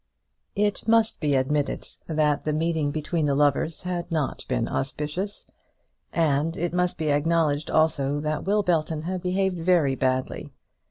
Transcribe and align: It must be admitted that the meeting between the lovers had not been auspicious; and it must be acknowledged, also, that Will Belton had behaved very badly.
It 0.55 0.87
must 0.87 1.19
be 1.19 1.35
admitted 1.35 1.87
that 2.07 2.43
the 2.43 2.53
meeting 2.53 2.89
between 2.89 3.27
the 3.27 3.35
lovers 3.35 3.83
had 3.83 4.11
not 4.11 4.45
been 4.47 4.67
auspicious; 4.67 5.45
and 6.11 6.57
it 6.57 6.73
must 6.73 6.97
be 6.97 7.11
acknowledged, 7.11 7.69
also, 7.69 8.19
that 8.21 8.45
Will 8.45 8.63
Belton 8.63 9.03
had 9.03 9.21
behaved 9.21 9.59
very 9.59 9.93
badly. 9.93 10.49